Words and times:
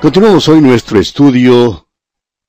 Continuamos 0.00 0.48
hoy 0.48 0.62
nuestro 0.62 0.98
estudio 0.98 1.86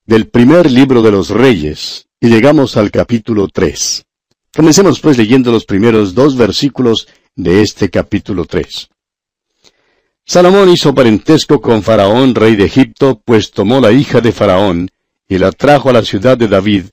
del 0.05 0.29
primer 0.29 0.71
libro 0.71 1.01
de 1.01 1.11
los 1.11 1.29
reyes 1.29 2.07
y 2.21 2.29
llegamos 2.29 2.77
al 2.77 2.91
capítulo 2.91 3.49
3. 3.49 4.05
Comencemos 4.55 5.01
pues 5.01 5.17
leyendo 5.17 5.51
los 5.51 5.65
primeros 5.65 6.15
dos 6.15 6.37
versículos 6.37 7.09
de 7.35 7.61
este 7.61 7.89
capítulo 7.89 8.45
3. 8.45 8.87
Salomón 10.25 10.69
hizo 10.69 10.95
parentesco 10.95 11.59
con 11.59 11.83
Faraón, 11.83 12.35
rey 12.35 12.55
de 12.55 12.63
Egipto, 12.63 13.21
pues 13.25 13.51
tomó 13.51 13.81
la 13.81 13.91
hija 13.91 14.21
de 14.21 14.31
Faraón 14.31 14.89
y 15.27 15.37
la 15.37 15.51
trajo 15.51 15.89
a 15.89 15.93
la 15.93 16.03
ciudad 16.03 16.37
de 16.37 16.47
David, 16.47 16.85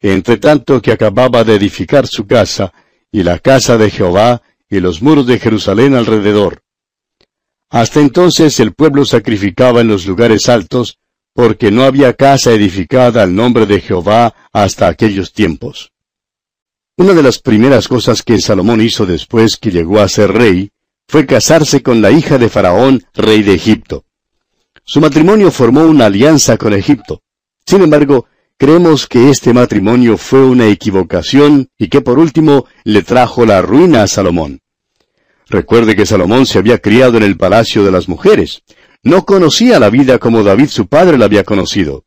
entre 0.00 0.36
tanto 0.36 0.80
que 0.80 0.92
acababa 0.92 1.42
de 1.42 1.56
edificar 1.56 2.06
su 2.06 2.24
casa, 2.24 2.72
y 3.10 3.24
la 3.24 3.40
casa 3.40 3.78
de 3.78 3.90
Jehová, 3.90 4.42
y 4.70 4.78
los 4.78 5.02
muros 5.02 5.26
de 5.26 5.40
Jerusalén 5.40 5.96
alrededor. 5.96 6.63
Hasta 7.74 8.00
entonces 8.00 8.60
el 8.60 8.72
pueblo 8.72 9.04
sacrificaba 9.04 9.80
en 9.80 9.88
los 9.88 10.06
lugares 10.06 10.48
altos, 10.48 11.00
porque 11.32 11.72
no 11.72 11.82
había 11.82 12.12
casa 12.12 12.52
edificada 12.52 13.24
al 13.24 13.34
nombre 13.34 13.66
de 13.66 13.80
Jehová 13.80 14.32
hasta 14.52 14.86
aquellos 14.86 15.32
tiempos. 15.32 15.90
Una 16.96 17.14
de 17.14 17.24
las 17.24 17.40
primeras 17.40 17.88
cosas 17.88 18.22
que 18.22 18.40
Salomón 18.40 18.80
hizo 18.80 19.06
después 19.06 19.56
que 19.56 19.72
llegó 19.72 19.98
a 19.98 20.06
ser 20.06 20.30
rey 20.30 20.70
fue 21.08 21.26
casarse 21.26 21.82
con 21.82 22.00
la 22.00 22.12
hija 22.12 22.38
de 22.38 22.48
Faraón, 22.48 23.04
rey 23.12 23.42
de 23.42 23.54
Egipto. 23.54 24.04
Su 24.84 25.00
matrimonio 25.00 25.50
formó 25.50 25.82
una 25.82 26.06
alianza 26.06 26.56
con 26.56 26.74
Egipto. 26.74 27.22
Sin 27.66 27.82
embargo, 27.82 28.26
creemos 28.56 29.08
que 29.08 29.30
este 29.30 29.52
matrimonio 29.52 30.16
fue 30.16 30.44
una 30.44 30.68
equivocación 30.68 31.70
y 31.76 31.88
que 31.88 32.02
por 32.02 32.20
último 32.20 32.66
le 32.84 33.02
trajo 33.02 33.44
la 33.44 33.62
ruina 33.62 34.04
a 34.04 34.06
Salomón. 34.06 34.60
Recuerde 35.54 35.94
que 35.94 36.04
Salomón 36.04 36.46
se 36.46 36.58
había 36.58 36.78
criado 36.78 37.16
en 37.16 37.22
el 37.22 37.36
palacio 37.36 37.84
de 37.84 37.92
las 37.92 38.08
mujeres. 38.08 38.64
No 39.04 39.24
conocía 39.24 39.78
la 39.78 39.88
vida 39.88 40.18
como 40.18 40.42
David 40.42 40.66
su 40.66 40.88
padre 40.88 41.16
la 41.16 41.26
había 41.26 41.44
conocido. 41.44 42.06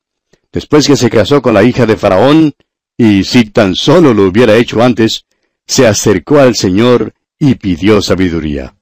Después 0.52 0.86
que 0.86 0.98
se 0.98 1.10
casó 1.10 1.42
con 1.42 1.54
la 1.54 1.64
hija 1.64 1.86
de 1.86 1.96
Faraón, 1.96 2.56
y 2.98 3.24
si 3.24 3.46
tan 3.46 3.74
solo 3.74 4.14
lo 4.14 4.24
hubiera 4.24 4.58
hecho 4.58 4.84
antes, 4.84 5.24
se 5.66 5.88
acercó 5.88 6.40
al 6.40 6.56
Señor 6.56 7.14
y 7.40 7.56
pidió 7.56 8.02
sabiduría. 8.02 8.76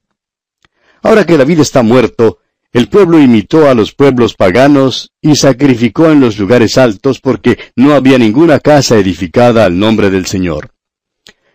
Ahora 1.00 1.24
que 1.24 1.36
David 1.36 1.60
está 1.60 1.84
muerto, 1.84 2.40
el 2.72 2.88
pueblo 2.88 3.20
imitó 3.20 3.70
a 3.70 3.74
los 3.74 3.94
pueblos 3.94 4.34
paganos 4.34 5.12
y 5.20 5.36
sacrificó 5.36 6.10
en 6.10 6.18
los 6.18 6.40
lugares 6.40 6.76
altos 6.76 7.20
porque 7.20 7.56
no 7.76 7.94
había 7.94 8.18
ninguna 8.18 8.58
casa 8.58 8.96
edificada 8.96 9.64
al 9.64 9.78
nombre 9.78 10.10
del 10.10 10.26
Señor. 10.26 10.72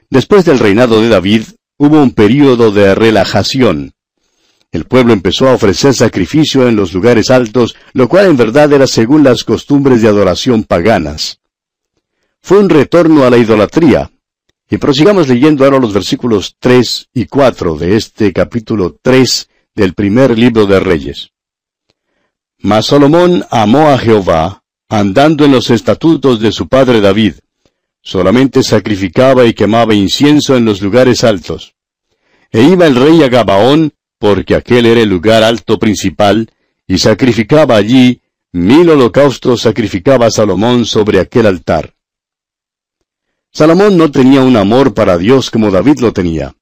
Después 0.10 0.46
del 0.46 0.60
reinado 0.60 1.02
de 1.02 1.10
David, 1.10 1.44
hubo 1.82 2.00
un 2.00 2.12
período 2.12 2.72
de 2.72 2.94
relajación. 2.94 3.96
El 4.72 4.86
pueblo 4.86 5.14
empezó 5.14 5.50
a 5.50 5.56
ofrecer 5.56 5.96
sacrificio 5.96 6.68
en 6.68 6.76
los 6.76 6.94
lugares 6.94 7.32
altos, 7.32 7.76
lo 7.94 8.08
cual 8.08 8.28
en 8.28 8.38
verdad 8.38 8.72
era 8.72 8.86
según 8.86 9.24
las 9.24 9.44
costumbres 9.44 10.04
de 10.04 10.08
adoración 10.08 10.64
paganas. 10.64 11.40
Fue 12.40 12.60
un 12.60 12.70
retorno 12.70 13.24
a 13.24 13.32
la 13.32 13.40
idolatría. 13.40 14.12
Y 14.70 14.78
prosigamos 14.78 15.28
leyendo 15.28 15.66
ahora 15.66 15.80
los 15.80 15.92
versículos 15.92 16.56
3 16.60 17.10
y 17.16 17.26
4 17.26 17.76
de 17.78 17.96
este 17.98 18.32
capítulo 18.32 18.96
3 19.02 19.50
del 19.74 19.96
primer 19.96 20.38
libro 20.38 20.68
de 20.68 20.80
Reyes. 20.80 21.32
Mas 22.60 22.86
Salomón 22.86 23.44
amó 23.50 23.90
a 23.90 23.98
Jehová, 23.98 24.64
andando 24.88 25.46
en 25.46 25.52
los 25.52 25.72
estatutos 25.72 26.40
de 26.42 26.52
su 26.52 26.68
padre 26.68 27.02
David. 27.02 27.38
Solamente 28.04 28.64
sacrificaba 28.64 29.46
y 29.46 29.54
quemaba 29.54 29.94
incienso 29.94 30.58
en 30.58 30.66
los 30.66 30.82
lugares 30.82 31.24
altos. 31.24 31.76
E 32.52 32.62
iba 32.62 32.88
el 32.88 32.96
rey 32.96 33.24
a 33.24 33.30
Gabaón, 33.30 33.94
porque 34.18 34.56
aquel 34.56 34.86
era 34.86 35.02
el 35.02 35.10
lugar 35.10 35.44
alto 35.44 35.80
principal, 35.80 36.50
y 36.88 36.98
sacrificaba 36.98 37.76
allí, 37.76 38.22
mil 38.52 38.90
holocaustos 38.90 39.62
sacrificaba 39.62 40.30
Salomón 40.30 40.86
sobre 40.86 41.20
aquel 41.20 41.46
altar. 41.46 41.94
Salomón 43.54 43.98
no 43.98 44.12
tenía 44.12 44.42
un 44.42 44.58
amor 44.58 44.94
para 44.94 45.18
Dios 45.18 45.52
como 45.52 45.72
David 45.72 46.00
lo 46.00 46.14
tenía. 46.14 46.56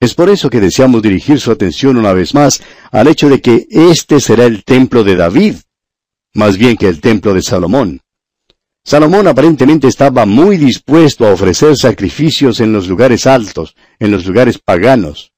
Es 0.00 0.14
por 0.14 0.28
eso 0.28 0.50
que 0.50 0.60
deseamos 0.60 1.02
dirigir 1.02 1.40
su 1.40 1.50
atención 1.50 1.96
una 1.96 2.12
vez 2.12 2.34
más 2.34 2.62
al 2.90 3.08
hecho 3.08 3.28
de 3.28 3.40
que 3.40 3.66
este 3.70 4.20
será 4.20 4.44
el 4.44 4.62
templo 4.62 5.04
de 5.04 5.16
David, 5.16 5.56
más 6.34 6.58
bien 6.58 6.76
que 6.76 6.88
el 6.88 7.00
templo 7.00 7.32
de 7.32 7.42
Salomón. 7.42 8.03
Salomón 8.86 9.26
aparentemente 9.26 9.88
estaba 9.88 10.26
muy 10.26 10.58
dispuesto 10.58 11.26
a 11.26 11.32
ofrecer 11.32 11.74
sacrificios 11.74 12.60
en 12.60 12.72
los 12.72 12.86
lugares 12.86 13.26
altos, 13.26 13.74
en 13.98 14.10
los 14.10 14.26
lugares 14.26 14.58
paganos. 14.58 15.32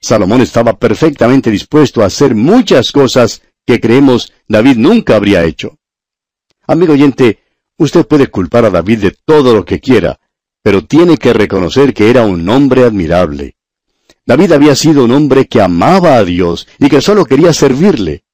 Salomón 0.00 0.40
estaba 0.40 0.76
perfectamente 0.76 1.52
dispuesto 1.52 2.02
a 2.02 2.06
hacer 2.06 2.34
muchas 2.34 2.90
cosas 2.90 3.42
que 3.64 3.80
creemos 3.80 4.32
David 4.48 4.76
nunca 4.76 5.14
habría 5.14 5.44
hecho. 5.44 5.78
Amigo 6.66 6.94
oyente, 6.94 7.38
usted 7.78 8.06
puede 8.06 8.26
culpar 8.26 8.64
a 8.64 8.70
David 8.70 8.98
de 8.98 9.16
todo 9.24 9.54
lo 9.54 9.64
que 9.64 9.80
quiera, 9.80 10.18
pero 10.60 10.84
tiene 10.84 11.16
que 11.16 11.32
reconocer 11.32 11.94
que 11.94 12.10
era 12.10 12.26
un 12.26 12.48
hombre 12.48 12.82
admirable. 12.82 13.56
David 14.26 14.52
había 14.52 14.74
sido 14.74 15.04
un 15.04 15.12
hombre 15.12 15.46
que 15.46 15.60
amaba 15.60 16.16
a 16.16 16.24
Dios 16.24 16.66
y 16.78 16.88
que 16.88 17.00
solo 17.00 17.24
quería 17.24 17.52
servirle. 17.52 18.24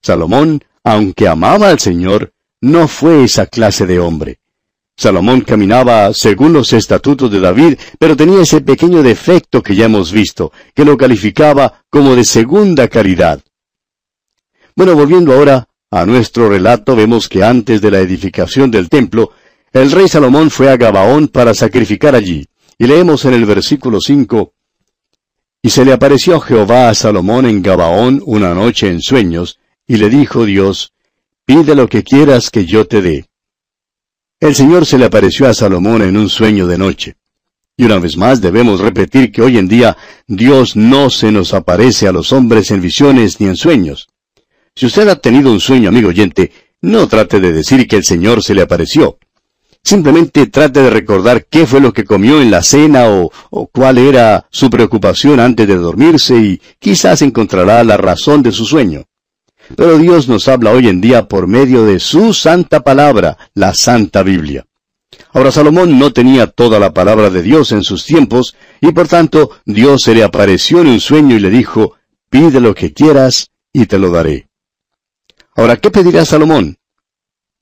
Salomón, 0.00 0.64
aunque 0.84 1.28
amaba 1.28 1.68
al 1.68 1.80
Señor, 1.80 2.32
no 2.60 2.88
fue 2.88 3.24
esa 3.24 3.46
clase 3.46 3.86
de 3.86 3.98
hombre. 3.98 4.40
Salomón 4.96 5.42
caminaba 5.42 6.12
según 6.12 6.52
los 6.52 6.72
estatutos 6.72 7.30
de 7.30 7.38
David, 7.38 7.78
pero 8.00 8.16
tenía 8.16 8.42
ese 8.42 8.60
pequeño 8.60 9.02
defecto 9.02 9.62
que 9.62 9.76
ya 9.76 9.84
hemos 9.84 10.10
visto, 10.10 10.52
que 10.74 10.84
lo 10.84 10.96
calificaba 10.96 11.84
como 11.88 12.16
de 12.16 12.24
segunda 12.24 12.88
caridad. 12.88 13.40
Bueno, 14.74 14.96
volviendo 14.96 15.32
ahora 15.32 15.68
a 15.90 16.04
nuestro 16.04 16.48
relato, 16.48 16.96
vemos 16.96 17.28
que 17.28 17.44
antes 17.44 17.80
de 17.80 17.92
la 17.92 18.00
edificación 18.00 18.72
del 18.72 18.88
templo, 18.88 19.30
el 19.72 19.92
rey 19.92 20.08
Salomón 20.08 20.50
fue 20.50 20.68
a 20.70 20.76
Gabaón 20.76 21.28
para 21.28 21.54
sacrificar 21.54 22.14
allí. 22.14 22.46
Y 22.76 22.86
leemos 22.86 23.24
en 23.24 23.34
el 23.34 23.44
versículo 23.44 24.00
5, 24.00 24.52
Y 25.62 25.70
se 25.70 25.84
le 25.84 25.92
apareció 25.92 26.40
Jehová 26.40 26.88
a 26.88 26.94
Salomón 26.94 27.46
en 27.46 27.62
Gabaón 27.62 28.22
una 28.24 28.54
noche 28.54 28.88
en 28.88 29.00
sueños, 29.00 29.58
y 29.86 29.96
le 29.96 30.08
dijo 30.08 30.44
Dios, 30.44 30.92
Pide 31.48 31.74
lo 31.74 31.88
que 31.88 32.04
quieras 32.04 32.50
que 32.50 32.66
yo 32.66 32.86
te 32.86 33.00
dé. 33.00 33.24
El 34.38 34.54
Señor 34.54 34.84
se 34.84 34.98
le 34.98 35.06
apareció 35.06 35.48
a 35.48 35.54
Salomón 35.54 36.02
en 36.02 36.18
un 36.18 36.28
sueño 36.28 36.66
de 36.66 36.76
noche. 36.76 37.16
Y 37.74 37.84
una 37.84 37.98
vez 37.98 38.18
más 38.18 38.42
debemos 38.42 38.80
repetir 38.80 39.32
que 39.32 39.40
hoy 39.40 39.56
en 39.56 39.66
día 39.66 39.96
Dios 40.26 40.76
no 40.76 41.08
se 41.08 41.32
nos 41.32 41.54
aparece 41.54 42.06
a 42.06 42.12
los 42.12 42.34
hombres 42.34 42.70
en 42.70 42.82
visiones 42.82 43.40
ni 43.40 43.46
en 43.46 43.56
sueños. 43.56 44.08
Si 44.74 44.84
usted 44.84 45.08
ha 45.08 45.16
tenido 45.16 45.50
un 45.50 45.58
sueño, 45.58 45.88
amigo 45.88 46.10
oyente, 46.10 46.52
no 46.82 47.08
trate 47.08 47.40
de 47.40 47.54
decir 47.54 47.88
que 47.88 47.96
el 47.96 48.04
Señor 48.04 48.42
se 48.42 48.54
le 48.54 48.60
apareció. 48.60 49.18
Simplemente 49.82 50.48
trate 50.48 50.82
de 50.82 50.90
recordar 50.90 51.46
qué 51.46 51.66
fue 51.66 51.80
lo 51.80 51.94
que 51.94 52.04
comió 52.04 52.42
en 52.42 52.50
la 52.50 52.62
cena 52.62 53.08
o, 53.08 53.32
o 53.48 53.66
cuál 53.68 53.96
era 53.96 54.46
su 54.50 54.68
preocupación 54.68 55.40
antes 55.40 55.66
de 55.66 55.76
dormirse 55.76 56.36
y 56.36 56.60
quizás 56.78 57.22
encontrará 57.22 57.82
la 57.84 57.96
razón 57.96 58.42
de 58.42 58.52
su 58.52 58.66
sueño. 58.66 59.06
Pero 59.76 59.98
Dios 59.98 60.28
nos 60.28 60.48
habla 60.48 60.72
hoy 60.72 60.88
en 60.88 61.00
día 61.00 61.28
por 61.28 61.46
medio 61.46 61.84
de 61.84 62.00
su 62.00 62.32
santa 62.32 62.80
palabra, 62.80 63.36
la 63.54 63.74
Santa 63.74 64.22
Biblia. 64.22 64.66
Ahora 65.32 65.52
Salomón 65.52 65.98
no 65.98 66.12
tenía 66.12 66.46
toda 66.46 66.78
la 66.78 66.92
palabra 66.92 67.30
de 67.30 67.42
Dios 67.42 67.72
en 67.72 67.82
sus 67.82 68.04
tiempos, 68.04 68.56
y 68.80 68.92
por 68.92 69.08
tanto 69.08 69.50
Dios 69.64 70.02
se 70.02 70.14
le 70.14 70.24
apareció 70.24 70.80
en 70.80 70.88
un 70.88 71.00
sueño 71.00 71.36
y 71.36 71.40
le 71.40 71.50
dijo, 71.50 71.94
pide 72.30 72.60
lo 72.60 72.74
que 72.74 72.92
quieras 72.92 73.50
y 73.72 73.86
te 73.86 73.98
lo 73.98 74.10
daré. 74.10 74.48
Ahora, 75.54 75.76
¿qué 75.76 75.90
pedirá 75.90 76.24
Salomón? 76.24 76.78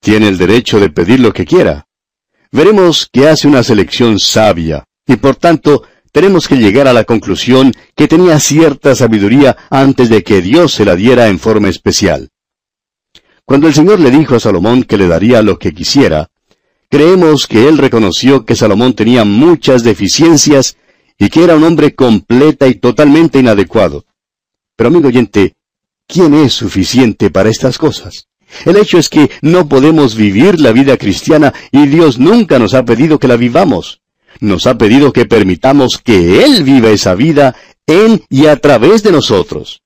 Tiene 0.00 0.28
el 0.28 0.38
derecho 0.38 0.78
de 0.78 0.91
pedir 0.91 1.21
lo 1.21 1.33
que 1.33 1.44
quiera. 1.44 1.87
Veremos 2.53 3.08
que 3.11 3.29
hace 3.29 3.49
una 3.49 3.62
selección 3.62 4.19
sabia, 4.19 4.85
y 5.06 5.17
por 5.17 5.37
tanto 5.37 5.82
tenemos 6.17 6.49
que 6.49 6.57
llegar 6.57 6.89
a 6.89 6.95
la 6.95 7.05
conclusión 7.05 7.75
que 7.95 8.09
tenía 8.09 8.41
cierta 8.41 8.95
sabiduría 8.95 9.55
antes 9.69 10.09
de 10.09 10.25
que 10.25 10.41
Dios 10.41 10.73
se 10.73 10.87
la 10.87 10.97
diera 10.97 11.29
en 11.29 11.39
forma 11.39 11.69
especial. 11.69 12.31
Cuando 13.45 13.69
el 13.69 13.75
Señor 13.75 14.01
le 14.01 14.11
dijo 14.11 14.35
a 14.35 14.41
Salomón 14.41 14.85
que 14.85 14.97
le 14.97 15.09
daría 15.09 15.43
lo 15.43 15.59
que 15.59 15.75
quisiera, 15.75 16.29
creemos 16.89 17.47
que 17.47 17.69
él 17.69 17.77
reconoció 17.77 18.47
que 18.47 18.57
Salomón 18.57 18.95
tenía 18.95 19.27
muchas 19.27 19.83
deficiencias 19.85 20.79
y 21.19 21.29
que 21.29 21.45
era 21.45 21.55
un 21.55 21.65
hombre 21.65 21.95
completa 21.95 22.67
y 22.67 22.77
totalmente 22.77 23.39
inadecuado. 23.39 24.07
Pero 24.75 24.89
amigo 24.89 25.09
oyente, 25.09 25.53
¿quién 26.07 26.33
es 26.33 26.55
suficiente 26.55 27.29
para 27.29 27.51
estas 27.51 27.77
cosas? 27.77 28.29
El 28.65 28.79
hecho 28.79 28.97
es 28.97 29.11
que 29.11 29.31
no 29.43 29.69
podemos 29.69 30.15
vivir 30.15 30.61
la 30.61 30.73
vida 30.73 30.97
cristiana 30.97 31.53
y 31.71 31.87
Dios 31.89 32.19
nunca 32.19 32.59
nos 32.59 32.73
ha 32.73 32.87
pedido 32.87 33.19
que 33.19 33.29
la 33.29 33.37
vivamos 33.37 34.01
nos 34.41 34.67
ha 34.67 34.79
pedido 34.79 35.12
que 35.12 35.27
permitamos 35.27 35.99
que 35.99 36.44
Él 36.44 36.62
viva 36.62 36.91
esa 36.91 37.15
vida 37.15 37.55
en 37.87 38.23
y 38.29 38.47
a 38.47 38.56
través 38.56 39.03
de 39.03 39.12
nosotros. 39.12 39.83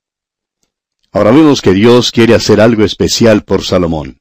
Ahora 1.12 1.32
vemos 1.32 1.60
que 1.60 1.72
Dios 1.72 2.12
quiere 2.12 2.34
hacer 2.34 2.60
algo 2.60 2.84
especial 2.84 3.42
por 3.42 3.64
Salomón. 3.64 4.20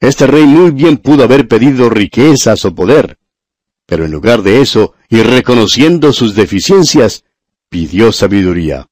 Este 0.00 0.26
rey 0.26 0.44
muy 0.44 0.70
bien 0.70 0.96
pudo 0.96 1.24
haber 1.24 1.46
pedido 1.46 1.90
riquezas 1.90 2.64
o 2.64 2.74
poder, 2.74 3.18
pero 3.86 4.04
en 4.04 4.12
lugar 4.12 4.42
de 4.42 4.60
eso, 4.60 4.94
y 5.08 5.22
reconociendo 5.22 6.12
sus 6.12 6.34
deficiencias, 6.34 7.24
pidió 7.68 8.10
sabiduría. 8.12 8.88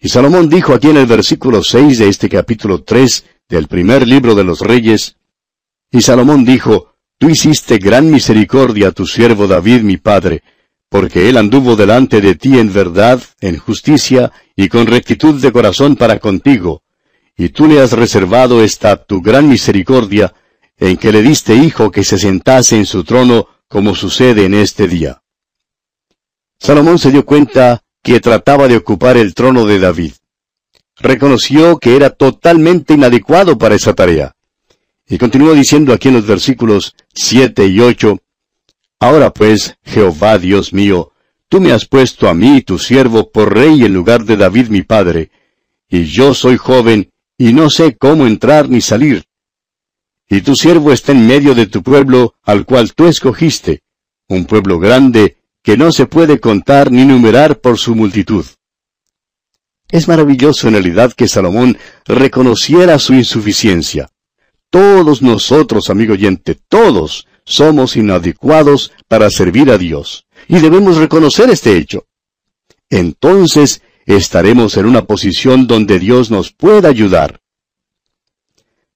Y 0.00 0.08
Salomón 0.08 0.48
dijo 0.48 0.74
aquí 0.74 0.90
en 0.90 0.96
el 0.96 1.06
versículo 1.06 1.62
6 1.62 1.98
de 1.98 2.08
este 2.08 2.28
capítulo 2.28 2.82
3 2.82 3.24
del 3.48 3.68
primer 3.68 4.06
libro 4.06 4.34
de 4.34 4.44
los 4.44 4.60
reyes, 4.60 5.16
y 5.90 6.02
Salomón 6.02 6.44
dijo, 6.44 6.91
Tú 7.22 7.30
hiciste 7.30 7.78
gran 7.78 8.10
misericordia 8.10 8.88
a 8.88 8.90
tu 8.90 9.06
siervo 9.06 9.46
David 9.46 9.82
mi 9.82 9.96
padre, 9.96 10.42
porque 10.88 11.28
él 11.28 11.36
anduvo 11.36 11.76
delante 11.76 12.20
de 12.20 12.34
ti 12.34 12.58
en 12.58 12.72
verdad, 12.72 13.22
en 13.40 13.58
justicia 13.58 14.32
y 14.56 14.68
con 14.68 14.88
rectitud 14.88 15.40
de 15.40 15.52
corazón 15.52 15.94
para 15.94 16.18
contigo, 16.18 16.82
y 17.36 17.50
tú 17.50 17.68
le 17.68 17.80
has 17.80 17.92
reservado 17.92 18.60
esta 18.64 18.96
tu 18.96 19.22
gran 19.22 19.48
misericordia, 19.48 20.34
en 20.76 20.96
que 20.96 21.12
le 21.12 21.22
diste 21.22 21.54
hijo 21.54 21.92
que 21.92 22.02
se 22.02 22.18
sentase 22.18 22.76
en 22.76 22.86
su 22.86 23.04
trono, 23.04 23.46
como 23.68 23.94
sucede 23.94 24.44
en 24.44 24.54
este 24.54 24.88
día. 24.88 25.22
Salomón 26.58 26.98
se 26.98 27.12
dio 27.12 27.24
cuenta 27.24 27.84
que 28.02 28.18
trataba 28.18 28.66
de 28.66 28.78
ocupar 28.78 29.16
el 29.16 29.32
trono 29.32 29.64
de 29.64 29.78
David. 29.78 30.14
Reconoció 30.96 31.78
que 31.78 31.94
era 31.94 32.10
totalmente 32.10 32.94
inadecuado 32.94 33.58
para 33.58 33.76
esa 33.76 33.94
tarea. 33.94 34.34
Y 35.12 35.18
continuó 35.18 35.52
diciendo 35.52 35.92
aquí 35.92 36.08
en 36.08 36.14
los 36.14 36.26
versículos 36.26 36.96
7 37.12 37.66
y 37.66 37.80
8, 37.80 38.18
Ahora 38.98 39.30
pues, 39.30 39.76
Jehová 39.84 40.38
Dios 40.38 40.72
mío, 40.72 41.12
tú 41.50 41.60
me 41.60 41.72
has 41.72 41.84
puesto 41.84 42.30
a 42.30 42.34
mí, 42.34 42.62
tu 42.62 42.78
siervo, 42.78 43.30
por 43.30 43.52
rey 43.52 43.84
en 43.84 43.92
lugar 43.92 44.24
de 44.24 44.38
David 44.38 44.68
mi 44.68 44.80
padre, 44.80 45.30
y 45.86 46.04
yo 46.04 46.32
soy 46.32 46.56
joven, 46.56 47.12
y 47.36 47.52
no 47.52 47.68
sé 47.68 47.94
cómo 47.94 48.26
entrar 48.26 48.70
ni 48.70 48.80
salir. 48.80 49.24
Y 50.30 50.40
tu 50.40 50.56
siervo 50.56 50.92
está 50.92 51.12
en 51.12 51.26
medio 51.26 51.54
de 51.54 51.66
tu 51.66 51.82
pueblo, 51.82 52.36
al 52.42 52.64
cual 52.64 52.94
tú 52.94 53.06
escogiste, 53.06 53.82
un 54.30 54.46
pueblo 54.46 54.78
grande, 54.78 55.36
que 55.62 55.76
no 55.76 55.92
se 55.92 56.06
puede 56.06 56.40
contar 56.40 56.90
ni 56.90 57.04
numerar 57.04 57.60
por 57.60 57.76
su 57.76 57.94
multitud. 57.94 58.46
Es 59.90 60.08
maravilloso 60.08 60.68
en 60.68 60.72
realidad 60.72 61.12
que 61.12 61.28
Salomón 61.28 61.76
reconociera 62.06 62.98
su 62.98 63.12
insuficiencia. 63.12 64.08
Todos 64.72 65.20
nosotros, 65.20 65.90
amigo 65.90 66.14
oyente, 66.14 66.54
todos 66.54 67.26
somos 67.44 67.94
inadecuados 67.94 68.90
para 69.06 69.28
servir 69.28 69.70
a 69.70 69.76
Dios, 69.76 70.24
y 70.48 70.60
debemos 70.60 70.96
reconocer 70.96 71.50
este 71.50 71.76
hecho. 71.76 72.06
Entonces 72.88 73.82
estaremos 74.06 74.78
en 74.78 74.86
una 74.86 75.04
posición 75.04 75.66
donde 75.66 75.98
Dios 75.98 76.30
nos 76.30 76.52
pueda 76.52 76.88
ayudar. 76.88 77.42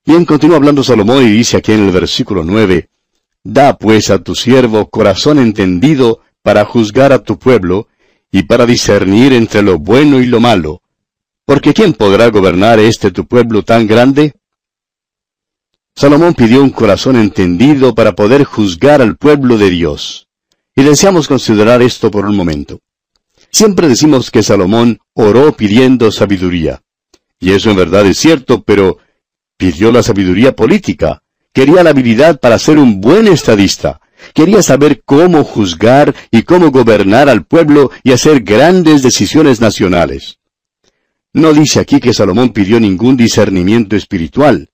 Bien, 0.06 0.24
continúa 0.24 0.56
hablando 0.56 0.82
Salomón 0.82 1.22
y 1.24 1.28
dice 1.28 1.58
aquí 1.58 1.72
en 1.72 1.84
el 1.84 1.92
versículo 1.92 2.42
9, 2.42 2.88
Da 3.44 3.76
pues 3.76 4.08
a 4.08 4.18
tu 4.22 4.34
siervo 4.34 4.88
corazón 4.88 5.38
entendido 5.38 6.20
para 6.40 6.64
juzgar 6.64 7.12
a 7.12 7.22
tu 7.22 7.38
pueblo, 7.38 7.86
y 8.32 8.44
para 8.44 8.64
discernir 8.64 9.34
entre 9.34 9.60
lo 9.60 9.78
bueno 9.78 10.22
y 10.22 10.26
lo 10.26 10.40
malo. 10.40 10.80
Porque 11.44 11.74
¿quién 11.74 11.92
podrá 11.92 12.28
gobernar 12.30 12.78
este 12.78 13.10
tu 13.10 13.26
pueblo 13.26 13.62
tan 13.62 13.86
grande? 13.86 14.36
Salomón 15.98 16.34
pidió 16.34 16.62
un 16.62 16.68
corazón 16.68 17.16
entendido 17.16 17.94
para 17.94 18.14
poder 18.14 18.44
juzgar 18.44 19.00
al 19.00 19.16
pueblo 19.16 19.56
de 19.56 19.70
Dios. 19.70 20.28
Y 20.74 20.82
deseamos 20.82 21.26
considerar 21.26 21.80
esto 21.80 22.10
por 22.10 22.26
un 22.26 22.36
momento. 22.36 22.80
Siempre 23.50 23.88
decimos 23.88 24.30
que 24.30 24.42
Salomón 24.42 24.98
oró 25.14 25.56
pidiendo 25.56 26.12
sabiduría. 26.12 26.82
Y 27.40 27.52
eso 27.52 27.70
en 27.70 27.76
verdad 27.76 28.04
es 28.04 28.18
cierto, 28.18 28.62
pero 28.62 28.98
pidió 29.56 29.90
la 29.90 30.02
sabiduría 30.02 30.54
política. 30.54 31.22
Quería 31.50 31.82
la 31.82 31.90
habilidad 31.90 32.40
para 32.40 32.58
ser 32.58 32.76
un 32.76 33.00
buen 33.00 33.26
estadista. 33.26 34.02
Quería 34.34 34.62
saber 34.62 35.00
cómo 35.02 35.44
juzgar 35.44 36.14
y 36.30 36.42
cómo 36.42 36.70
gobernar 36.70 37.30
al 37.30 37.46
pueblo 37.46 37.90
y 38.02 38.12
hacer 38.12 38.42
grandes 38.42 39.02
decisiones 39.02 39.62
nacionales. 39.62 40.40
No 41.32 41.54
dice 41.54 41.80
aquí 41.80 42.00
que 42.00 42.12
Salomón 42.12 42.50
pidió 42.50 42.78
ningún 42.80 43.16
discernimiento 43.16 43.96
espiritual. 43.96 44.68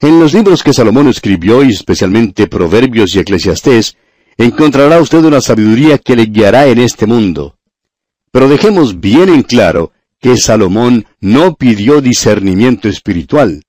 En 0.00 0.20
los 0.20 0.34
libros 0.34 0.62
que 0.62 0.72
Salomón 0.72 1.08
escribió, 1.08 1.62
y 1.62 1.70
especialmente 1.70 2.46
Proverbios 2.46 3.14
y 3.14 3.20
Eclesiastés, 3.20 3.96
encontrará 4.36 5.00
usted 5.00 5.24
una 5.24 5.40
sabiduría 5.40 5.98
que 5.98 6.16
le 6.16 6.26
guiará 6.26 6.66
en 6.66 6.78
este 6.78 7.06
mundo. 7.06 7.56
Pero 8.30 8.48
dejemos 8.48 9.00
bien 9.00 9.28
en 9.28 9.42
claro 9.42 9.92
que 10.20 10.36
Salomón 10.36 11.06
no 11.20 11.54
pidió 11.54 12.00
discernimiento 12.00 12.88
espiritual. 12.88 13.62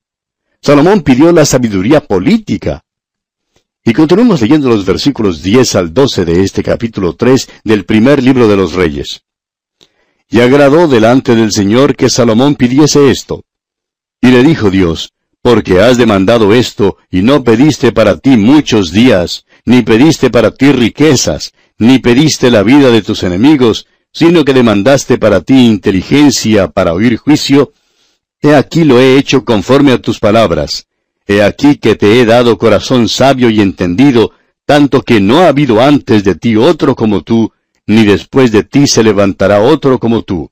Salomón 0.61 1.01
pidió 1.01 1.31
la 1.31 1.45
sabiduría 1.45 2.01
política. 2.01 2.83
Y 3.83 3.93
continuamos 3.93 4.41
leyendo 4.41 4.67
los 4.69 4.83
versículos 4.83 5.43
10 5.43 5.75
al 5.75 5.93
12 5.93 6.25
de 6.25 6.43
este 6.43 6.63
capítulo 6.63 7.13
3 7.15 7.47
del 7.63 7.85
primer 7.85 8.23
libro 8.23 8.47
de 8.47 8.55
los 8.55 8.73
Reyes. 8.73 9.21
Y 10.27 10.39
agradó 10.39 10.87
delante 10.87 11.35
del 11.35 11.51
Señor 11.51 11.95
que 11.95 12.09
Salomón 12.09 12.55
pidiese 12.55 13.11
esto. 13.11 13.43
Y 14.21 14.31
le 14.31 14.41
dijo 14.41 14.71
Dios, 14.71 15.13
porque 15.45 15.79
has 15.79 15.95
demandado 15.99 16.55
esto, 16.55 16.97
y 17.11 17.21
no 17.21 17.43
pediste 17.43 17.91
para 17.91 18.17
ti 18.17 18.35
muchos 18.35 18.91
días, 18.91 19.45
ni 19.63 19.83
pediste 19.83 20.31
para 20.31 20.49
ti 20.49 20.71
riquezas, 20.71 21.53
ni 21.77 21.99
pediste 21.99 22.49
la 22.49 22.63
vida 22.63 22.89
de 22.89 23.03
tus 23.03 23.21
enemigos, 23.21 23.85
sino 24.11 24.43
que 24.43 24.55
demandaste 24.55 25.19
para 25.19 25.41
ti 25.41 25.67
inteligencia 25.67 26.69
para 26.69 26.93
oír 26.93 27.17
juicio, 27.17 27.73
he 28.41 28.55
aquí 28.55 28.85
lo 28.85 28.99
he 28.99 29.19
hecho 29.19 29.45
conforme 29.45 29.91
a 29.91 30.01
tus 30.01 30.19
palabras. 30.19 30.87
He 31.27 31.43
aquí 31.43 31.75
que 31.75 31.93
te 31.93 32.19
he 32.19 32.25
dado 32.25 32.57
corazón 32.57 33.07
sabio 33.07 33.51
y 33.51 33.61
entendido, 33.61 34.31
tanto 34.65 35.03
que 35.03 35.21
no 35.21 35.41
ha 35.41 35.49
habido 35.49 35.79
antes 35.79 36.23
de 36.23 36.33
ti 36.33 36.55
otro 36.55 36.95
como 36.95 37.21
tú, 37.21 37.51
ni 37.85 38.03
después 38.03 38.51
de 38.51 38.63
ti 38.63 38.87
se 38.87 39.03
levantará 39.03 39.61
otro 39.61 39.99
como 39.99 40.23
tú. 40.23 40.49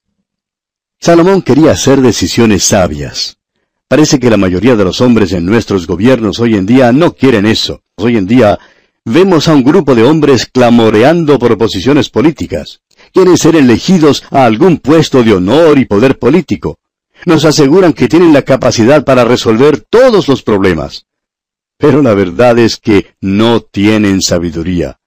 Salomón 0.99 1.41
quería 1.41 1.71
hacer 1.71 1.99
decisiones 1.99 2.63
sabias. 2.63 3.39
Parece 3.93 4.19
que 4.19 4.31
la 4.31 4.37
mayoría 4.37 4.75
de 4.75 4.83
los 4.83 5.01
hombres 5.01 5.33
en 5.33 5.45
nuestros 5.45 5.85
gobiernos 5.85 6.39
hoy 6.39 6.55
en 6.55 6.65
día 6.65 6.91
no 6.91 7.13
quieren 7.13 7.45
eso. 7.45 7.83
Hoy 7.95 8.17
en 8.17 8.25
día 8.25 8.57
vemos 9.05 9.47
a 9.47 9.53
un 9.53 9.63
grupo 9.63 9.93
de 9.93 10.03
hombres 10.03 10.47
clamoreando 10.47 11.37
por 11.37 11.55
posiciones 11.59 12.09
políticas. 12.09 12.81
Quieren 13.13 13.37
ser 13.37 13.55
elegidos 13.55 14.23
a 14.31 14.45
algún 14.45 14.79
puesto 14.79 15.21
de 15.21 15.33
honor 15.33 15.77
y 15.77 15.85
poder 15.85 16.17
político. 16.17 16.79
Nos 17.27 17.45
aseguran 17.45 17.93
que 17.93 18.07
tienen 18.07 18.33
la 18.33 18.41
capacidad 18.41 19.05
para 19.05 19.25
resolver 19.25 19.81
todos 19.81 20.27
los 20.27 20.41
problemas. 20.41 21.05
Pero 21.77 22.01
la 22.01 22.15
verdad 22.15 22.57
es 22.57 22.77
que 22.77 23.13
no 23.21 23.59
tienen 23.59 24.23
sabiduría. 24.23 24.97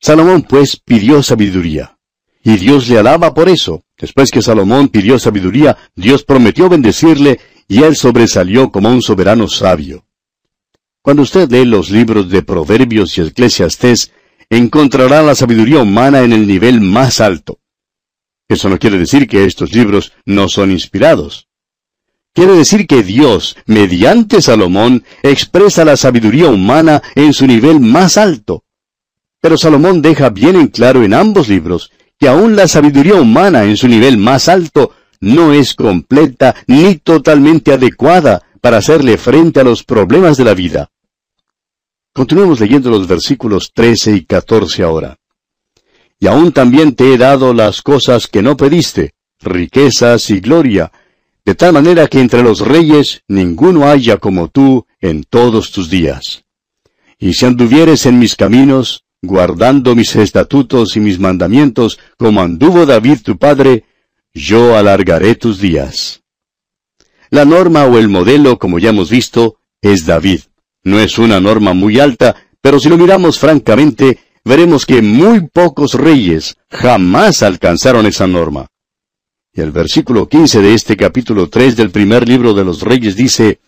Salomón 0.00 0.42
pues 0.42 0.76
pidió 0.76 1.20
sabiduría. 1.24 1.98
Y 2.44 2.58
Dios 2.58 2.88
le 2.88 3.00
alaba 3.00 3.34
por 3.34 3.48
eso. 3.48 3.82
Después 3.98 4.30
que 4.30 4.40
Salomón 4.40 4.86
pidió 4.86 5.18
sabiduría, 5.18 5.76
Dios 5.96 6.22
prometió 6.22 6.68
bendecirle 6.68 7.40
y 7.68 7.82
él 7.82 7.94
sobresalió 7.94 8.72
como 8.72 8.88
un 8.88 9.02
soberano 9.02 9.46
sabio. 9.46 10.06
Cuando 11.02 11.22
usted 11.22 11.50
lee 11.50 11.66
los 11.66 11.90
libros 11.90 12.30
de 12.30 12.42
Proverbios 12.42 13.16
y 13.18 13.20
Eclesiastés, 13.20 14.10
encontrará 14.50 15.22
la 15.22 15.34
sabiduría 15.34 15.80
humana 15.80 16.22
en 16.22 16.32
el 16.32 16.46
nivel 16.46 16.80
más 16.80 17.20
alto. 17.20 17.60
Eso 18.48 18.70
no 18.70 18.78
quiere 18.78 18.98
decir 18.98 19.28
que 19.28 19.44
estos 19.44 19.72
libros 19.72 20.12
no 20.24 20.48
son 20.48 20.72
inspirados. 20.72 21.48
Quiere 22.32 22.52
decir 22.52 22.86
que 22.86 23.02
Dios, 23.02 23.56
mediante 23.66 24.40
Salomón, 24.40 25.04
expresa 25.22 25.84
la 25.84 25.96
sabiduría 25.96 26.48
humana 26.48 27.02
en 27.14 27.34
su 27.34 27.46
nivel 27.46 27.80
más 27.80 28.16
alto. 28.16 28.64
Pero 29.40 29.58
Salomón 29.58 30.00
deja 30.02 30.30
bien 30.30 30.56
en 30.56 30.68
claro 30.68 31.04
en 31.04 31.14
ambos 31.14 31.48
libros 31.48 31.90
que 32.18 32.28
aún 32.28 32.56
la 32.56 32.66
sabiduría 32.66 33.14
humana 33.14 33.64
en 33.64 33.76
su 33.76 33.86
nivel 33.86 34.18
más 34.18 34.48
alto 34.48 34.92
no 35.20 35.52
es 35.52 35.74
completa 35.74 36.54
ni 36.66 36.96
totalmente 36.96 37.72
adecuada 37.72 38.42
para 38.60 38.78
hacerle 38.78 39.18
frente 39.18 39.60
a 39.60 39.64
los 39.64 39.84
problemas 39.84 40.36
de 40.36 40.44
la 40.44 40.54
vida. 40.54 40.90
Continuemos 42.12 42.60
leyendo 42.60 42.90
los 42.90 43.06
versículos 43.06 43.72
13 43.72 44.16
y 44.16 44.24
14 44.24 44.82
ahora. 44.82 45.18
Y 46.18 46.26
aún 46.26 46.52
también 46.52 46.94
te 46.94 47.14
he 47.14 47.18
dado 47.18 47.54
las 47.54 47.80
cosas 47.80 48.26
que 48.26 48.42
no 48.42 48.56
pediste, 48.56 49.12
riquezas 49.40 50.30
y 50.30 50.40
gloria, 50.40 50.90
de 51.44 51.54
tal 51.54 51.72
manera 51.72 52.08
que 52.08 52.20
entre 52.20 52.42
los 52.42 52.60
reyes 52.60 53.22
ninguno 53.28 53.88
haya 53.88 54.16
como 54.16 54.48
tú 54.48 54.86
en 55.00 55.22
todos 55.24 55.70
tus 55.70 55.88
días. 55.88 56.44
Y 57.18 57.34
si 57.34 57.46
anduvieres 57.46 58.04
en 58.06 58.18
mis 58.18 58.36
caminos, 58.36 59.04
guardando 59.22 59.94
mis 59.94 60.14
estatutos 60.16 60.96
y 60.96 61.00
mis 61.00 61.18
mandamientos, 61.18 61.98
como 62.16 62.40
anduvo 62.42 62.84
David 62.84 63.20
tu 63.22 63.38
padre, 63.38 63.84
yo 64.38 64.76
alargaré 64.76 65.34
tus 65.34 65.60
días. 65.60 66.22
La 67.30 67.44
norma 67.44 67.84
o 67.84 67.98
el 67.98 68.08
modelo, 68.08 68.58
como 68.58 68.78
ya 68.78 68.90
hemos 68.90 69.10
visto, 69.10 69.58
es 69.82 70.06
David. 70.06 70.40
No 70.84 70.98
es 70.98 71.18
una 71.18 71.40
norma 71.40 71.74
muy 71.74 72.00
alta, 72.00 72.36
pero 72.60 72.80
si 72.80 72.88
lo 72.88 72.96
miramos 72.96 73.38
francamente, 73.38 74.18
veremos 74.44 74.86
que 74.86 75.02
muy 75.02 75.48
pocos 75.48 75.94
reyes 75.94 76.56
jamás 76.70 77.42
alcanzaron 77.42 78.06
esa 78.06 78.26
norma. 78.26 78.68
Y 79.52 79.60
el 79.60 79.72
versículo 79.72 80.28
15 80.28 80.62
de 80.62 80.74
este 80.74 80.96
capítulo 80.96 81.48
3 81.48 81.76
del 81.76 81.90
primer 81.90 82.26
libro 82.28 82.54
de 82.54 82.64
los 82.64 82.82
reyes 82.82 83.16
dice, 83.16 83.60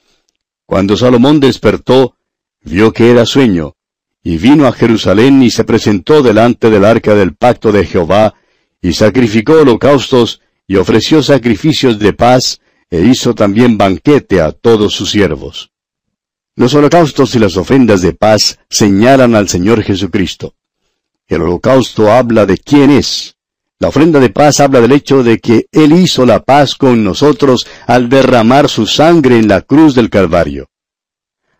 Cuando 0.65 0.97
Salomón 0.97 1.41
despertó, 1.41 2.17
vio 2.63 2.93
que 2.93 3.11
era 3.11 3.27
sueño, 3.27 3.75
y 4.23 4.39
vino 4.39 4.67
a 4.67 4.73
Jerusalén 4.73 5.43
y 5.43 5.51
se 5.51 5.65
presentó 5.65 6.23
delante 6.23 6.71
del 6.71 6.85
arca 6.85 7.15
del 7.15 7.35
pacto 7.35 7.73
de 7.73 7.85
Jehová, 7.85 8.35
y 8.81 8.93
sacrificó 8.93 9.55
holocaustos, 9.55 10.41
y 10.71 10.77
ofreció 10.77 11.21
sacrificios 11.21 11.99
de 11.99 12.13
paz, 12.13 12.61
e 12.89 13.01
hizo 13.01 13.35
también 13.35 13.77
banquete 13.77 14.41
a 14.41 14.53
todos 14.53 14.95
sus 14.95 15.11
siervos. 15.11 15.73
Los 16.55 16.75
holocaustos 16.75 17.35
y 17.35 17.41
las 17.41 17.57
ofrendas 17.57 18.03
de 18.03 18.13
paz 18.13 18.61
señalan 18.69 19.35
al 19.35 19.49
Señor 19.49 19.83
Jesucristo. 19.83 20.55
El 21.27 21.43
holocausto 21.43 22.13
habla 22.13 22.47
de 22.47 22.57
quién 22.57 22.93
es. 22.93 23.35
La 23.81 23.89
ofrenda 23.89 24.21
de 24.21 24.31
paz 24.31 24.61
habla 24.61 24.81
del 24.81 24.93
hecho 24.93 25.25
de 25.25 25.41
que 25.41 25.67
Él 25.73 25.91
hizo 25.91 26.25
la 26.25 26.45
paz 26.45 26.77
con 26.77 27.03
nosotros 27.03 27.67
al 27.89 28.09
derramar 28.09 28.69
su 28.69 28.87
sangre 28.87 29.41
en 29.41 29.49
la 29.49 29.63
cruz 29.63 29.97
del 29.97 30.09
Calvario. 30.09 30.69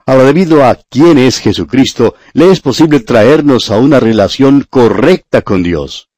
Ahora, 0.07 0.23
debido 0.23 0.65
a 0.65 0.79
quién 0.89 1.19
es 1.19 1.41
Jesucristo, 1.41 2.15
le 2.33 2.53
es 2.53 2.61
posible 2.61 3.01
traernos 3.01 3.73
a 3.73 3.79
una 3.79 3.99
relación 3.99 4.65
correcta 4.71 5.43
con 5.43 5.65
Dios. 5.65 6.10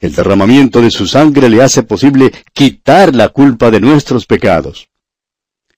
El 0.00 0.14
derramamiento 0.14 0.80
de 0.80 0.92
su 0.92 1.08
sangre 1.08 1.48
le 1.48 1.60
hace 1.60 1.82
posible 1.82 2.30
quitar 2.52 3.14
la 3.14 3.30
culpa 3.30 3.70
de 3.70 3.80
nuestros 3.80 4.26
pecados. 4.26 4.88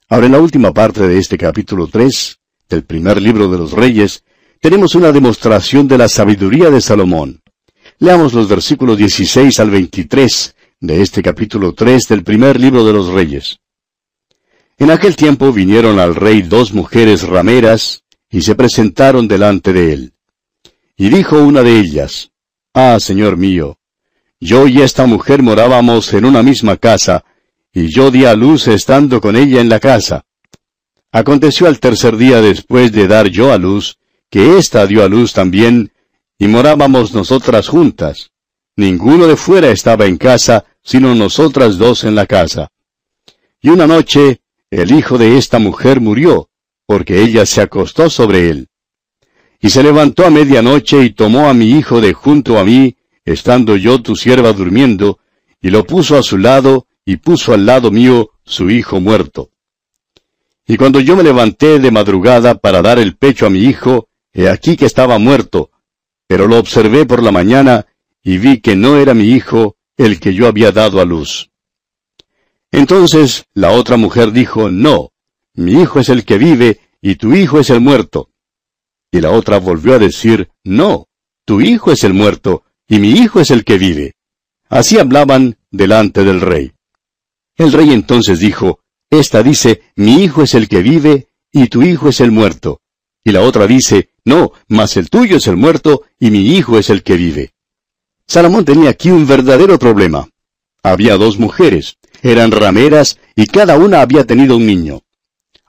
Ahora, 0.09 0.27
en 0.27 0.33
la 0.33 0.41
última 0.41 0.75
parte 0.75 1.09
de 1.09 1.19
este 1.19 1.39
capítulo 1.39 1.87
3, 1.87 2.39
del 2.69 2.85
primer 2.85 3.21
libro 3.21 3.49
de 3.49 3.57
los 3.57 3.73
Reyes, 3.73 4.25
tenemos 4.61 4.95
una 4.95 5.11
demostración 5.11 5.89
de 5.89 5.97
la 5.97 6.09
sabiduría 6.09 6.69
de 6.69 6.83
Salomón. 6.83 7.41
Leamos 7.99 8.35
los 8.35 8.47
versículos 8.47 8.99
16 8.99 9.59
al 9.59 9.71
23 9.71 10.55
de 10.81 11.03
este 11.03 11.23
capítulo 11.23 11.73
3 11.73 12.09
del 12.09 12.23
primer 12.23 12.61
libro 12.61 12.85
de 12.85 12.93
los 12.93 13.09
Reyes. 13.09 13.59
En 14.77 14.91
aquel 14.91 15.17
tiempo 15.17 15.53
vinieron 15.53 15.99
al 15.99 16.15
rey 16.15 16.43
dos 16.43 16.73
mujeres 16.73 17.23
rameras 17.23 18.05
y 18.31 18.43
se 18.43 18.55
presentaron 18.55 19.29
delante 19.29 19.73
de 19.73 19.93
él. 19.93 20.13
Y 20.97 21.09
dijo 21.09 21.43
una 21.43 21.63
de 21.63 21.79
ellas, 21.79 22.31
Ah, 22.73 22.99
señor 23.01 23.37
mío, 23.37 23.80
yo 24.41 24.67
y 24.67 24.81
esta 24.81 25.07
mujer 25.07 25.43
morábamos 25.43 26.13
en 26.15 26.25
una 26.25 26.43
misma 26.43 26.77
casa, 26.77 27.25
y 27.73 27.89
yo 27.89 28.11
di 28.11 28.25
a 28.25 28.35
luz 28.35 28.67
estando 28.69 29.21
con 29.21 29.37
ella 29.37 29.61
en 29.61 29.69
la 29.69 29.79
casa. 29.79 30.25
Aconteció 31.13 31.67
al 31.67 31.79
tercer 31.79 32.17
día 32.17 32.41
después 32.41 32.91
de 32.93 33.07
dar 33.07 33.29
yo 33.29 33.53
a 33.53 33.59
luz, 33.59 33.99
que 34.31 34.57
ésta 34.59 34.87
dio 34.87 35.05
a 35.05 35.09
luz 35.09 35.33
también, 35.33 35.93
y 36.39 36.49
morábamos 36.49 37.13
nosotras 37.13 37.69
juntas. 37.69 38.31
Ninguno 38.77 39.27
de 39.27 39.37
fuera 39.37 39.71
estaba 39.71 40.07
en 40.07 40.17
casa, 40.17 40.65
sino 40.83 41.15
nosotras 41.15 41.77
dos 41.77 42.05
en 42.05 42.15
la 42.15 42.27
casa. 42.27 42.69
Y 43.61 43.69
una 43.69 43.87
noche 43.87 44.41
el 44.71 44.93
hijo 44.93 45.19
de 45.19 45.37
esta 45.37 45.59
mujer 45.59 46.01
murió, 46.01 46.49
porque 46.87 47.23
ella 47.23 47.45
se 47.45 47.61
acostó 47.61 48.09
sobre 48.09 48.49
él. 48.49 48.69
Y 49.61 49.71
se 49.71 49.83
levantó 49.83 50.25
a 50.25 50.31
medianoche 50.31 51.03
y 51.05 51.11
tomó 51.11 51.49
a 51.49 51.55
mi 51.55 51.73
hijo 51.73 52.01
de 52.01 52.13
junto 52.13 52.57
a 52.57 52.65
mí, 52.65 52.97
estando 53.33 53.77
yo 53.77 54.03
tu 54.03 54.17
sierva 54.17 54.53
durmiendo, 54.53 55.19
y 55.61 55.71
lo 55.71 55.85
puso 55.85 56.17
a 56.17 56.23
su 56.23 56.37
lado, 56.37 56.87
y 57.05 57.17
puso 57.17 57.53
al 57.55 57.65
lado 57.65 57.91
mío 57.91 58.31
su 58.45 58.71
hijo 58.71 59.01
muerto. 59.01 59.51
Y 60.67 60.77
cuando 60.77 61.01
yo 61.01 61.17
me 61.17 61.23
levanté 61.23 61.79
de 61.79 61.91
madrugada 61.91 62.57
para 62.57 62.83
dar 62.83 62.99
el 62.99 63.17
pecho 63.17 63.47
a 63.47 63.51
mi 63.51 63.61
hijo, 63.61 64.09
he 64.33 64.49
aquí 64.49 64.77
que 64.77 64.87
estaba 64.87 65.19
muerto, 65.19 65.71
pero 66.27 66.47
lo 66.47 66.59
observé 66.59 67.07
por 67.07 67.23
la 67.23 67.33
mañana, 67.33 67.87
y 68.23 68.39
vi 68.39 68.61
que 68.61 68.77
no 68.77 68.97
era 68.97 69.15
mi 69.15 69.31
hijo 69.31 69.77
el 69.97 70.21
que 70.21 70.35
yo 70.35 70.47
había 70.47 70.73
dado 70.73 71.01
a 71.01 71.05
luz. 71.05 71.51
Entonces 72.73 73.47
la 73.55 73.73
otra 73.73 73.97
mujer 73.97 74.33
dijo, 74.33 74.71
No, 74.71 75.13
mi 75.55 75.81
hijo 75.81 76.01
es 76.01 76.09
el 76.09 76.25
que 76.25 76.39
vive 76.39 76.81
y 77.01 77.17
tu 77.17 77.35
hijo 77.35 77.59
es 77.61 77.71
el 77.71 77.81
muerto. 77.81 78.31
Y 79.11 79.21
la 79.21 79.31
otra 79.31 79.59
volvió 79.59 79.95
a 79.95 79.99
decir, 79.99 80.51
No, 80.63 81.09
tu 81.45 81.61
hijo 81.61 81.91
es 81.91 82.05
el 82.05 82.15
muerto 82.15 82.65
y 82.91 82.99
mi 82.99 83.13
hijo 83.13 83.41
es 83.41 83.53
el 83.53 83.65
que 83.65 83.79
vive. 83.79 84.15
Así 84.69 84.99
hablaban 84.99 85.57
delante 85.71 86.25
del 86.25 86.41
rey. 86.41 86.73
El 87.57 87.73
rey 87.73 87.93
entonces 87.93 88.41
dijo, 88.41 88.81
Esta 89.09 89.45
dice, 89.45 89.83
mi 89.95 90.25
hijo 90.25 90.43
es 90.43 90.55
el 90.55 90.69
que 90.69 90.83
vive 90.83 91.29
y 91.53 91.69
tu 91.69 91.83
hijo 91.83 92.09
es 92.09 92.21
el 92.21 92.33
muerto. 92.33 92.81
Y 93.23 93.31
la 93.31 93.43
otra 93.43 93.69
dice, 93.69 94.11
No, 94.25 94.53
mas 94.67 94.97
el 94.97 95.09
tuyo 95.09 95.37
es 95.37 95.47
el 95.47 95.57
muerto 95.57 96.03
y 96.19 96.33
mi 96.33 96.57
hijo 96.57 96.79
es 96.79 96.91
el 96.91 97.05
que 97.05 97.17
vive. 97.17 97.53
Salomón 98.27 98.65
tenía 98.65 98.91
aquí 98.91 99.11
un 99.11 99.25
verdadero 99.25 99.79
problema. 99.79 100.29
Había 100.83 101.17
dos 101.17 101.39
mujeres, 101.39 101.97
eran 102.23 102.51
rameras 102.51 103.21
y 103.37 103.47
cada 103.47 103.79
una 103.79 104.01
había 104.01 104.25
tenido 104.25 104.57
un 104.57 104.67
niño. 104.67 105.03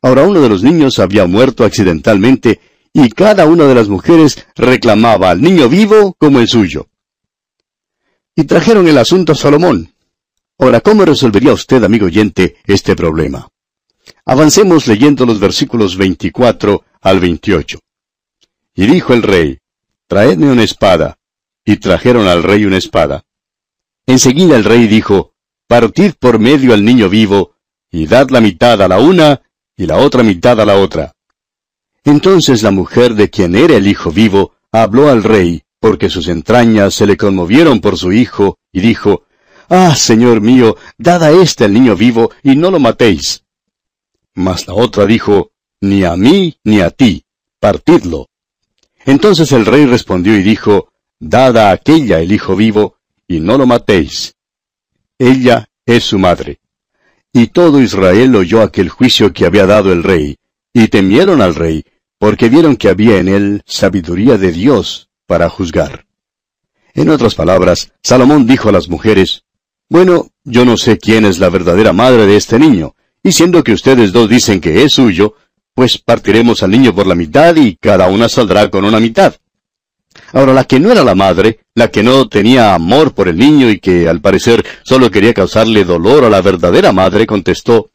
Ahora 0.02 0.24
uno 0.24 0.42
de 0.42 0.50
los 0.50 0.64
niños 0.64 0.98
había 0.98 1.28
muerto 1.28 1.66
accidentalmente 1.66 2.60
y 2.94 3.10
cada 3.10 3.46
una 3.46 3.66
de 3.66 3.76
las 3.76 3.90
mujeres 3.90 4.48
reclamaba 4.56 5.30
al 5.30 5.40
niño 5.40 5.70
vivo 5.70 6.16
como 6.18 6.40
el 6.40 6.48
suyo. 6.48 6.88
Y 8.42 8.46
trajeron 8.46 8.88
el 8.88 8.98
asunto 8.98 9.34
a 9.34 9.36
Salomón. 9.36 9.94
Ahora, 10.58 10.82
¿cómo 10.82 11.06
resolvería 11.06 11.54
usted, 11.54 11.84
amigo 11.84 12.08
oyente, 12.08 12.56
este 12.66 12.96
problema? 12.96 13.48
Avancemos 14.26 14.88
leyendo 14.88 15.28
los 15.28 15.40
versículos 15.40 15.96
24 15.96 16.84
al 17.02 17.20
28. 17.20 17.78
Y 18.74 18.88
dijo 18.88 19.14
el 19.14 19.22
rey, 19.22 19.60
Traedme 20.08 20.52
una 20.52 20.64
espada. 20.64 21.20
Y 21.64 21.78
trajeron 21.78 22.26
al 22.26 22.42
rey 22.42 22.66
una 22.66 22.78
espada. 22.78 23.26
Enseguida 24.08 24.56
el 24.56 24.64
rey 24.64 24.88
dijo, 24.88 25.36
partid 25.68 26.14
por 26.20 26.40
medio 26.40 26.74
al 26.74 26.84
niño 26.84 27.10
vivo, 27.10 27.58
y 27.92 28.08
dad 28.08 28.32
la 28.32 28.42
mitad 28.42 28.82
a 28.82 28.88
la 28.88 28.98
una, 28.98 29.44
y 29.78 29.86
la 29.86 29.98
otra 29.98 30.24
mitad 30.24 30.60
a 30.60 30.66
la 30.66 30.78
otra. 30.78 31.14
Entonces 32.04 32.64
la 32.64 32.72
mujer 32.72 33.14
de 33.14 33.30
quien 33.30 33.56
era 33.56 33.76
el 33.76 33.86
hijo 33.86 34.12
vivo 34.12 34.56
habló 34.72 35.10
al 35.10 35.22
rey, 35.24 35.62
porque 35.82 36.12
sus 36.12 36.28
entrañas 36.28 36.94
se 36.94 37.08
le 37.08 37.18
conmovieron 37.18 37.82
por 37.82 37.98
su 37.98 38.14
hijo, 38.14 38.60
y 38.72 38.82
dijo, 38.82 39.24
Ah, 39.68 39.96
señor 39.96 40.40
mío, 40.40 40.78
dad 40.98 41.24
a 41.24 41.32
éste 41.32 41.66
el 41.66 41.74
niño 41.74 41.96
vivo, 41.96 42.30
y 42.44 42.56
no 42.56 42.70
lo 42.70 42.80
matéis. 42.80 43.44
Mas 44.36 44.68
la 44.68 44.76
otra 44.76 45.08
dijo, 45.08 45.52
Ni 45.82 46.04
a 46.04 46.16
mí 46.16 46.56
ni 46.64 46.82
a 46.82 46.92
ti, 46.92 47.26
partidlo. 47.60 48.28
Entonces 49.06 49.52
el 49.54 49.66
rey 49.66 49.88
respondió 49.88 50.38
y 50.38 50.44
dijo, 50.44 50.94
Dad 51.20 51.58
a 51.58 51.72
aquella 51.72 52.20
el 52.20 52.32
hijo 52.32 52.56
vivo, 52.56 52.98
y 53.28 53.40
no 53.40 53.58
lo 53.58 53.66
matéis. 53.66 54.36
Ella 55.18 55.68
es 55.88 56.04
su 56.04 56.20
madre. 56.20 56.60
Y 57.34 57.48
todo 57.48 57.82
Israel 57.82 58.36
oyó 58.36 58.62
aquel 58.62 58.90
juicio 58.90 59.34
que 59.34 59.48
había 59.48 59.66
dado 59.66 59.92
el 59.92 60.04
rey, 60.04 60.36
y 60.74 60.90
temieron 60.90 61.42
al 61.42 61.56
rey, 61.56 61.84
porque 62.20 62.50
vieron 62.50 62.76
que 62.76 62.90
había 62.90 63.18
en 63.18 63.30
él 63.30 63.64
sabiduría 63.66 64.38
de 64.38 64.52
Dios 64.52 65.08
para 65.32 65.48
juzgar. 65.48 66.06
En 66.94 67.08
otras 67.08 67.36
palabras, 67.36 67.94
Salomón 68.04 68.46
dijo 68.46 68.68
a 68.68 68.74
las 68.74 68.90
mujeres, 68.90 69.46
Bueno, 69.88 70.28
yo 70.44 70.66
no 70.66 70.76
sé 70.76 70.98
quién 70.98 71.24
es 71.24 71.40
la 71.40 71.48
verdadera 71.48 71.94
madre 71.94 72.26
de 72.26 72.36
este 72.36 72.60
niño, 72.60 72.96
y 73.24 73.32
siendo 73.32 73.64
que 73.64 73.72
ustedes 73.72 74.12
dos 74.12 74.28
dicen 74.28 74.60
que 74.60 74.84
es 74.84 74.92
suyo, 74.92 75.36
pues 75.74 75.98
partiremos 75.98 76.64
al 76.64 76.72
niño 76.72 76.94
por 76.94 77.08
la 77.08 77.16
mitad 77.16 77.56
y 77.56 77.78
cada 77.78 78.10
una 78.10 78.28
saldrá 78.28 78.70
con 78.70 78.84
una 78.84 79.00
mitad. 79.00 79.34
Ahora, 80.34 80.52
la 80.52 80.66
que 80.66 80.82
no 80.82 80.92
era 80.92 81.06
la 81.06 81.16
madre, 81.16 81.60
la 81.76 81.90
que 81.90 82.04
no 82.04 82.28
tenía 82.28 82.74
amor 82.74 83.14
por 83.14 83.30
el 83.30 83.38
niño 83.38 83.70
y 83.70 83.80
que 83.80 84.10
al 84.10 84.20
parecer 84.20 84.66
solo 84.84 85.10
quería 85.10 85.34
causarle 85.34 85.86
dolor 85.86 86.26
a 86.26 86.30
la 86.30 86.42
verdadera 86.42 86.92
madre, 86.92 87.26
contestó, 87.26 87.90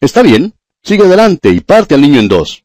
Está 0.00 0.22
bien, 0.22 0.54
sigue 0.82 1.04
adelante 1.04 1.50
y 1.50 1.60
parte 1.60 1.94
al 1.94 2.00
niño 2.00 2.18
en 2.18 2.26
dos. 2.26 2.63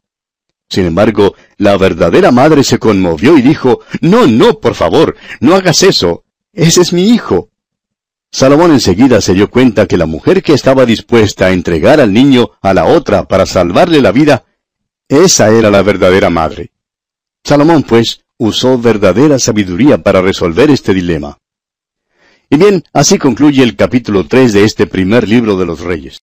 Sin 0.70 0.86
embargo, 0.86 1.36
la 1.58 1.78
verdadera 1.78 2.32
madre 2.32 2.64
se 2.64 2.78
conmovió 2.78 3.38
y 3.38 3.42
dijo, 3.42 3.82
No, 4.02 4.28
no, 4.28 4.60
por 4.60 4.76
favor, 4.76 5.16
no 5.40 5.56
hagas 5.56 5.82
eso. 5.84 6.24
Ese 6.54 6.82
es 6.82 6.94
mi 6.94 7.10
hijo. 7.10 7.50
Salomón 8.32 8.72
enseguida 8.72 9.22
se 9.22 9.34
dio 9.34 9.50
cuenta 9.50 9.88
que 9.88 9.98
la 9.98 10.06
mujer 10.06 10.44
que 10.44 10.54
estaba 10.54 10.86
dispuesta 10.86 11.48
a 11.48 11.52
entregar 11.52 12.00
al 12.00 12.14
niño 12.14 12.52
a 12.62 12.76
la 12.76 12.86
otra 12.86 13.28
para 13.28 13.48
salvarle 13.48 14.02
la 14.02 14.12
vida, 14.12 14.46
esa 15.08 15.50
era 15.50 15.72
la 15.72 15.82
verdadera 15.82 16.30
madre. 16.30 16.72
Salomón, 17.44 17.82
pues, 17.82 18.22
usó 18.38 18.78
verdadera 18.78 19.40
sabiduría 19.40 20.04
para 20.04 20.22
resolver 20.22 20.70
este 20.70 20.94
dilema. 20.94 21.40
Y 22.52 22.58
bien, 22.58 22.84
así 22.94 23.18
concluye 23.18 23.64
el 23.64 23.76
capítulo 23.76 24.28
3 24.28 24.54
de 24.54 24.64
este 24.64 24.86
primer 24.86 25.28
libro 25.28 25.56
de 25.58 25.66
los 25.66 25.80
Reyes. 25.80 26.19